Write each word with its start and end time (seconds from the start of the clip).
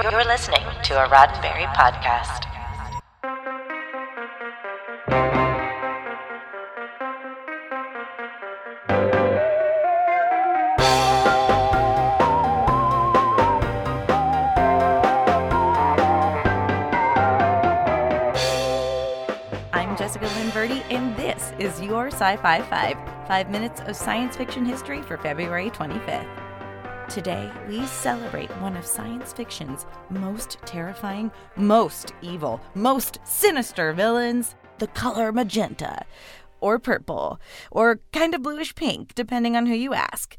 You're 0.00 0.24
listening 0.24 0.62
to 0.84 1.04
a 1.04 1.08
Roddenberry 1.08 1.66
podcast. 1.74 2.44
I'm 19.72 19.96
Jessica 19.96 20.26
Lynn 20.26 20.82
and 20.90 21.16
this 21.16 21.52
is 21.58 21.82
your 21.82 22.06
Sci 22.06 22.36
Fi 22.36 22.62
5 22.62 22.96
five 23.26 23.50
minutes 23.50 23.80
of 23.80 23.96
science 23.96 24.36
fiction 24.36 24.64
history 24.64 25.02
for 25.02 25.16
February 25.16 25.70
25th. 25.70 26.47
Today, 27.08 27.50
we 27.66 27.86
celebrate 27.86 28.50
one 28.60 28.76
of 28.76 28.84
science 28.84 29.32
fiction's 29.32 29.86
most 30.10 30.58
terrifying, 30.66 31.32
most 31.56 32.12
evil, 32.20 32.60
most 32.74 33.18
sinister 33.24 33.94
villains 33.94 34.56
the 34.76 34.88
color 34.88 35.32
magenta, 35.32 36.04
or 36.60 36.78
purple, 36.78 37.40
or 37.70 38.00
kind 38.12 38.34
of 38.34 38.42
bluish 38.42 38.74
pink, 38.74 39.14
depending 39.14 39.56
on 39.56 39.64
who 39.64 39.74
you 39.74 39.94
ask. 39.94 40.36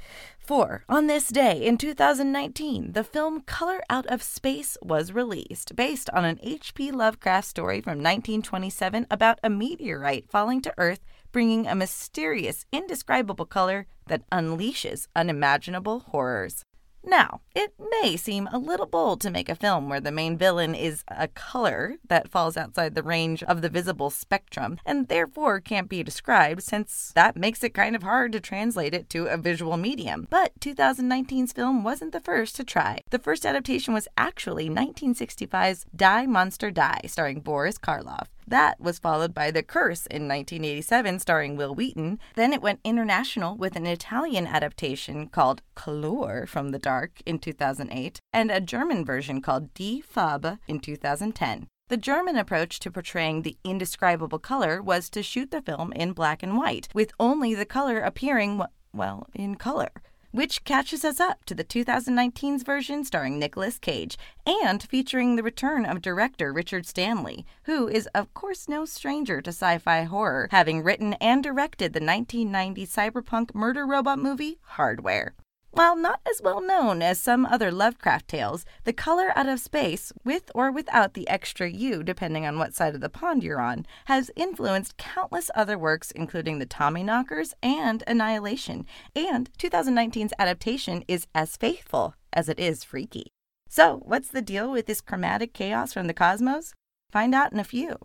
For 0.49 0.84
on 0.89 1.05
this 1.05 1.27
day 1.27 1.63
in 1.63 1.77
2019, 1.77 2.94
the 2.94 3.03
film 3.03 3.41
Color 3.41 3.84
Out 3.88 4.07
of 4.07 4.23
Space 4.23 4.80
was 4.81 5.12
released, 5.12 5.76
based 5.76 6.09
on 6.09 6.26
an 6.26 6.40
H.P. 6.41 6.91
Lovecraft 6.91 7.48
story 7.48 7.81
from 7.81 7.99
1927 7.99 9.05
about 9.12 9.38
a 9.43 9.49
meteorite 9.52 10.27
falling 10.27 10.59
to 10.63 10.73
Earth, 10.80 11.02
bringing 11.31 11.67
a 11.67 11.76
mysterious, 11.76 12.66
indescribable 12.71 13.45
color 13.45 13.85
that 14.07 14.27
unleashes 14.31 15.05
unimaginable 15.16 15.99
horrors. 15.99 16.66
Now, 17.03 17.41
it 17.55 17.73
may 18.02 18.17
seem 18.17 18.48
a 18.52 18.60
little 18.60 18.85
bold 18.85 19.21
to 19.21 19.29
make 19.29 19.49
a 19.49 19.55
film 19.55 19.90
where 19.90 20.01
the 20.01 20.12
main 20.12 20.37
villain 20.37 20.76
is 20.76 21.04
a 21.07 21.27
color 21.27 21.96
that 22.07 22.29
falls 22.29 22.57
outside 22.57 22.93
the 22.96 23.04
range 23.04 23.41
of 23.43 23.62
the 23.62 23.70
visible 23.70 24.10
spectrum 24.10 24.79
and 24.85 25.07
therefore 25.07 25.59
can't 25.59 25.90
be 25.90 26.04
described, 26.04 26.63
since 26.63 27.12
that 27.15 27.35
makes 27.35 27.63
it 27.63 27.74
kind 27.74 27.96
of 27.96 28.04
hard 28.04 28.32
to 28.34 28.40
translate 28.40 28.93
it 28.93 29.09
to 29.09 29.27
a 29.27 29.37
visual 29.37 29.77
medium. 29.77 30.27
But 30.29 30.59
2019's 30.59 31.54
film 31.54 31.84
wasn't 31.84 32.12
the 32.12 32.20
first 32.20 32.55
to 32.57 32.63
try. 32.63 32.99
The 33.09 33.20
first 33.20 33.46
adaptation 33.46 33.93
was 33.93 34.07
actually 34.18 34.70
1965's 34.70 35.85
Die 35.96 36.26
Monster 36.26 36.70
Die, 36.70 37.02
starring 37.07 37.40
Boris 37.40 37.77
Karloff. 37.77 38.27
That 38.50 38.80
was 38.80 38.98
followed 38.98 39.36
by 39.36 39.52
The 39.52 39.62
Curse 39.62 40.08
in 40.08 40.28
1987, 40.28 41.20
starring 41.20 41.55
Wil 41.55 41.76
Wheaton. 41.76 42.18
Then 42.34 42.52
it 42.52 42.64
went 42.64 42.80
international 42.84 43.55
with 43.55 43.76
an 43.76 43.86
Italian 43.86 44.48
adaptation 44.48 45.28
called 45.28 45.62
Color 45.76 46.48
from 46.48 46.72
the 46.72 46.80
Dark 46.80 47.22
in 47.27 47.38
2008, 47.38 48.20
and 48.34 48.50
a 48.50 48.60
German 48.60 49.05
version 49.05 49.40
called 49.40 49.72
Die 49.76 50.02
Farbe 50.02 50.58
in 50.68 50.80
2010. 50.80 51.68
The 51.90 51.98
German 51.98 52.38
approach 52.38 52.80
to 52.80 52.90
portraying 52.90 53.44
the 53.44 53.58
indescribable 53.64 54.40
color 54.40 54.82
was 54.82 55.12
to 55.12 55.22
shoot 55.22 55.52
the 55.52 55.62
film 55.62 55.94
in 55.94 56.14
black 56.14 56.42
and 56.42 56.58
white, 56.58 56.88
with 56.96 57.12
only 57.20 57.54
the 57.54 57.66
color 57.68 58.00
appearing, 58.00 58.60
well, 58.92 59.27
in 59.36 59.58
color 59.58 59.92
which 60.32 60.63
catches 60.63 61.04
us 61.04 61.20
up 61.20 61.44
to 61.46 61.55
the 61.55 61.63
2019's 61.63 62.63
version 62.63 63.04
starring 63.04 63.40
Nicolas 63.40 63.80
Cage 63.80 64.18
and 64.46 64.84
featuring 64.84 65.36
the 65.36 65.44
return 65.44 65.86
of 65.86 66.02
director 66.02 66.53
Richard 66.53 66.86
Stanley, 66.86 67.46
who 67.63 67.88
is, 67.88 68.08
of 68.16 68.34
course, 68.34 68.68
no 68.68 68.86
stranger 68.86 69.41
to 69.41 69.50
sci 69.50 69.78
fi 69.80 70.03
horror, 70.03 70.47
having 70.52 70.84
written 70.84 71.13
and 71.13 71.44
directed 71.44 71.94
the 71.94 72.00
1990 72.00 72.86
cyberpunk 72.86 73.56
murder 73.56 73.86
robot 73.86 74.19
movie 74.19 74.59
Hardware. 74.62 75.34
While 75.72 75.95
not 75.95 76.19
as 76.29 76.41
well 76.41 76.62
known 76.62 77.01
as 77.01 77.19
some 77.19 77.45
other 77.45 77.72
Lovecraft 77.72 78.28
tales, 78.28 78.66
The 78.85 78.94
Color 78.94 79.31
Out 79.35 79.47
of 79.47 79.59
Space, 79.59 80.12
with 80.23 80.50
or 80.56 80.72
without 80.72 81.13
the 81.13 81.28
extra 81.29 81.69
U 81.69 82.03
depending 82.03 82.45
on 82.45 82.57
what 82.57 82.74
side 82.74 82.96
of 82.96 83.02
the 83.02 83.09
pond 83.09 83.44
you're 83.44 83.62
on, 83.62 83.85
has 84.06 84.31
influenced 84.35 84.97
countless 84.97 85.52
other 85.53 85.78
works 85.78 86.12
including 86.12 86.58
The 86.58 86.66
Tommyknockers 86.66 87.53
and 87.62 88.03
Annihilation, 88.08 88.85
and 89.16 89.52
2019's 89.59 90.34
adaptation 90.40 91.03
is 91.08 91.28
as 91.35 91.56
faithful 91.56 92.16
as 92.34 92.50
it 92.50 92.59
is 92.59 92.84
freaky. 92.84 93.28
So, 93.69 94.02
what's 94.03 94.29
the 94.29 94.41
deal 94.41 94.72
with 94.72 94.88
this 94.88 95.02
chromatic 95.02 95.53
chaos 95.53 95.94
from 95.94 96.08
the 96.08 96.13
cosmos? 96.13 96.74
Find 97.12 97.35
out 97.35 97.53
in 97.53 97.59
a 97.59 97.63
few. 97.63 97.97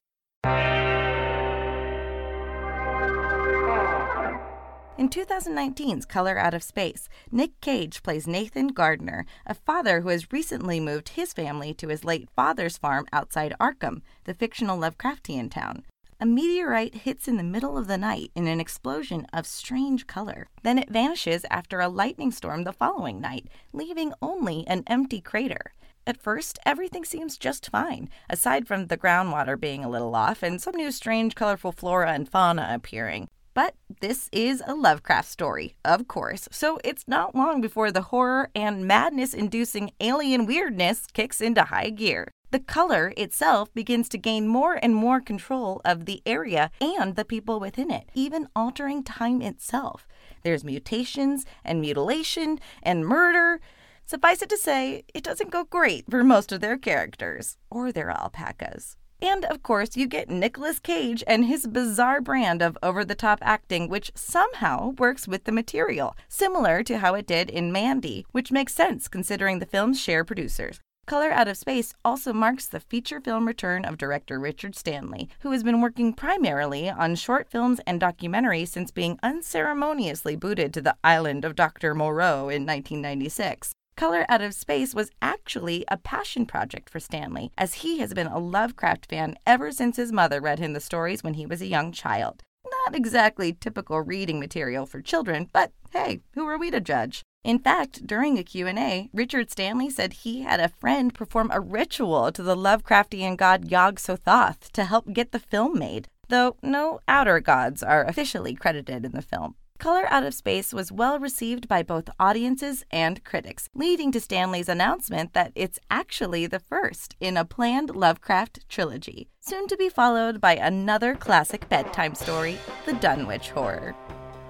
In 4.96 5.08
2019's 5.08 6.06
Color 6.06 6.38
Out 6.38 6.54
of 6.54 6.62
Space, 6.62 7.08
Nick 7.32 7.60
Cage 7.60 8.00
plays 8.04 8.28
Nathan 8.28 8.68
Gardner, 8.68 9.26
a 9.44 9.54
father 9.54 10.00
who 10.00 10.10
has 10.10 10.30
recently 10.32 10.78
moved 10.78 11.10
his 11.10 11.32
family 11.32 11.74
to 11.74 11.88
his 11.88 12.04
late 12.04 12.28
father's 12.36 12.78
farm 12.78 13.04
outside 13.12 13.56
Arkham, 13.58 14.02
the 14.22 14.34
fictional 14.34 14.78
Lovecraftian 14.78 15.50
town. 15.50 15.84
A 16.20 16.26
meteorite 16.26 16.94
hits 16.94 17.26
in 17.26 17.38
the 17.38 17.42
middle 17.42 17.76
of 17.76 17.88
the 17.88 17.98
night 17.98 18.30
in 18.36 18.46
an 18.46 18.60
explosion 18.60 19.26
of 19.32 19.48
strange 19.48 20.06
color. 20.06 20.46
Then 20.62 20.78
it 20.78 20.90
vanishes 20.90 21.44
after 21.50 21.80
a 21.80 21.88
lightning 21.88 22.30
storm 22.30 22.62
the 22.62 22.72
following 22.72 23.20
night, 23.20 23.48
leaving 23.72 24.12
only 24.22 24.64
an 24.68 24.84
empty 24.86 25.20
crater. 25.20 25.72
At 26.06 26.22
first, 26.22 26.60
everything 26.64 27.04
seems 27.04 27.36
just 27.36 27.68
fine, 27.68 28.10
aside 28.30 28.68
from 28.68 28.86
the 28.86 28.96
groundwater 28.96 29.58
being 29.58 29.84
a 29.84 29.90
little 29.90 30.14
off 30.14 30.44
and 30.44 30.62
some 30.62 30.76
new 30.76 30.92
strange, 30.92 31.34
colorful 31.34 31.72
flora 31.72 32.12
and 32.12 32.28
fauna 32.28 32.68
appearing. 32.70 33.28
But 33.54 33.76
this 34.00 34.28
is 34.32 34.62
a 34.66 34.74
Lovecraft 34.74 35.28
story, 35.28 35.76
of 35.84 36.08
course, 36.08 36.48
so 36.50 36.80
it's 36.82 37.06
not 37.06 37.36
long 37.36 37.60
before 37.60 37.92
the 37.92 38.02
horror 38.02 38.50
and 38.52 38.86
madness 38.86 39.32
inducing 39.32 39.92
alien 40.00 40.44
weirdness 40.44 41.06
kicks 41.12 41.40
into 41.40 41.62
high 41.62 41.90
gear. 41.90 42.32
The 42.50 42.58
color 42.58 43.12
itself 43.16 43.72
begins 43.72 44.08
to 44.08 44.18
gain 44.18 44.48
more 44.48 44.78
and 44.82 44.94
more 44.94 45.20
control 45.20 45.80
of 45.84 46.04
the 46.04 46.20
area 46.26 46.72
and 46.80 47.14
the 47.14 47.24
people 47.24 47.60
within 47.60 47.92
it, 47.92 48.10
even 48.14 48.48
altering 48.56 49.04
time 49.04 49.40
itself. 49.40 50.08
There's 50.42 50.64
mutations 50.64 51.46
and 51.64 51.80
mutilation 51.80 52.58
and 52.82 53.06
murder. 53.06 53.60
Suffice 54.04 54.42
it 54.42 54.48
to 54.50 54.58
say, 54.58 55.04
it 55.14 55.22
doesn't 55.22 55.50
go 55.50 55.64
great 55.64 56.10
for 56.10 56.24
most 56.24 56.50
of 56.50 56.60
their 56.60 56.76
characters 56.76 57.56
or 57.70 57.92
their 57.92 58.10
alpacas. 58.10 58.96
And 59.24 59.46
of 59.46 59.62
course, 59.62 59.96
you 59.96 60.06
get 60.06 60.28
Nicolas 60.28 60.78
Cage 60.78 61.24
and 61.26 61.46
his 61.46 61.66
bizarre 61.66 62.20
brand 62.20 62.60
of 62.60 62.76
over 62.82 63.06
the 63.06 63.14
top 63.14 63.38
acting, 63.40 63.88
which 63.88 64.12
somehow 64.14 64.90
works 64.98 65.26
with 65.26 65.44
the 65.44 65.52
material, 65.52 66.14
similar 66.28 66.82
to 66.82 66.98
how 66.98 67.14
it 67.14 67.26
did 67.26 67.48
in 67.48 67.72
Mandy, 67.72 68.26
which 68.32 68.52
makes 68.52 68.74
sense 68.74 69.08
considering 69.08 69.60
the 69.60 69.66
film's 69.66 69.98
share 69.98 70.24
producers. 70.24 70.78
Color 71.06 71.30
Out 71.30 71.48
of 71.48 71.56
Space 71.56 71.94
also 72.04 72.34
marks 72.34 72.66
the 72.66 72.80
feature 72.80 73.18
film 73.18 73.46
return 73.46 73.86
of 73.86 73.96
director 73.96 74.38
Richard 74.38 74.76
Stanley, 74.76 75.30
who 75.40 75.52
has 75.52 75.62
been 75.62 75.80
working 75.80 76.12
primarily 76.12 76.90
on 76.90 77.14
short 77.14 77.48
films 77.48 77.80
and 77.86 77.98
documentaries 77.98 78.68
since 78.68 78.90
being 78.90 79.18
unceremoniously 79.22 80.36
booted 80.36 80.74
to 80.74 80.82
the 80.82 80.96
island 81.02 81.46
of 81.46 81.56
Dr. 81.56 81.94
Moreau 81.94 82.50
in 82.50 82.66
1996. 82.66 83.74
Color 83.96 84.26
Out 84.28 84.40
of 84.40 84.54
Space 84.54 84.92
was 84.92 85.12
actually 85.22 85.84
a 85.86 85.96
passion 85.96 86.46
project 86.46 86.90
for 86.90 86.98
Stanley, 86.98 87.52
as 87.56 87.74
he 87.74 87.98
has 87.98 88.12
been 88.12 88.26
a 88.26 88.40
Lovecraft 88.40 89.06
fan 89.06 89.36
ever 89.46 89.70
since 89.70 89.96
his 89.96 90.10
mother 90.10 90.40
read 90.40 90.58
him 90.58 90.72
the 90.72 90.80
stories 90.80 91.22
when 91.22 91.34
he 91.34 91.46
was 91.46 91.62
a 91.62 91.66
young 91.66 91.92
child. 91.92 92.42
Not 92.86 92.96
exactly 92.96 93.52
typical 93.52 94.00
reading 94.00 94.40
material 94.40 94.84
for 94.84 95.00
children, 95.00 95.48
but 95.52 95.70
hey, 95.92 96.20
who 96.34 96.44
are 96.46 96.58
we 96.58 96.72
to 96.72 96.80
judge? 96.80 97.22
In 97.44 97.60
fact, 97.60 98.04
during 98.04 98.36
a 98.36 98.42
Q&A, 98.42 99.10
Richard 99.12 99.50
Stanley 99.50 99.90
said 99.90 100.12
he 100.12 100.42
had 100.42 100.58
a 100.58 100.68
friend 100.68 101.14
perform 101.14 101.50
a 101.52 101.60
ritual 101.60 102.32
to 102.32 102.42
the 102.42 102.56
Lovecraftian 102.56 103.36
god 103.36 103.70
Yog-Sothoth 103.70 104.72
to 104.72 104.84
help 104.84 105.12
get 105.12 105.30
the 105.30 105.38
film 105.38 105.78
made, 105.78 106.08
though 106.28 106.56
no 106.62 106.98
outer 107.06 107.38
gods 107.38 107.82
are 107.82 108.04
officially 108.04 108.54
credited 108.54 109.04
in 109.04 109.12
the 109.12 109.22
film. 109.22 109.54
Color 109.78 110.06
Out 110.08 110.24
of 110.24 110.34
Space 110.34 110.72
was 110.72 110.92
well 110.92 111.18
received 111.18 111.68
by 111.68 111.82
both 111.82 112.08
audiences 112.18 112.84
and 112.90 113.22
critics, 113.24 113.68
leading 113.74 114.12
to 114.12 114.20
Stanley's 114.20 114.68
announcement 114.68 115.34
that 115.34 115.52
it's 115.54 115.78
actually 115.90 116.46
the 116.46 116.60
first 116.60 117.16
in 117.20 117.36
a 117.36 117.44
planned 117.44 117.94
Lovecraft 117.94 118.68
trilogy, 118.68 119.28
soon 119.40 119.66
to 119.66 119.76
be 119.76 119.88
followed 119.88 120.40
by 120.40 120.56
another 120.56 121.14
classic 121.14 121.68
bedtime 121.68 122.14
story, 122.14 122.56
The 122.86 122.94
Dunwich 122.94 123.50
Horror. 123.50 123.94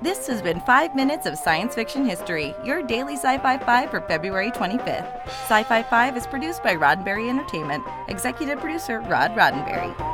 This 0.03 0.26
has 0.26 0.43
been 0.43 0.61
5 0.61 0.94
Minutes 0.94 1.27
of 1.27 1.38
Science 1.38 1.75
Fiction 1.75 2.05
History, 2.05 2.55
your 2.65 2.82
daily 2.82 3.15
Sci 3.15 3.38
Fi 3.38 3.59
5 3.59 3.91
for 3.91 4.03
February 4.03 4.50
25th. 4.50 5.27
Sci 5.27 5.62
Fi 5.62 5.82
5 5.82 6.17
is 6.17 6.27
produced 6.27 6.62
by 6.62 6.77
Roddenberry 6.77 7.31
Entertainment, 7.31 7.82
executive 8.09 8.61
producer 8.61 9.00
Rod 9.00 9.35
Roddenberry. 9.35 10.14